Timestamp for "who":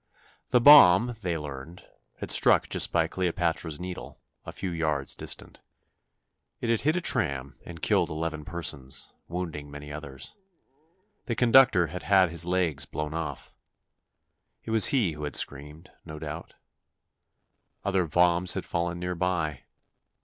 15.11-15.23